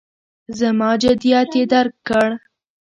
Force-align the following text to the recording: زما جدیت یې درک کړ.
زما 0.59 0.89
جدیت 1.01 1.51
یې 1.59 1.63
درک 1.71 1.95
کړ. 2.07 2.29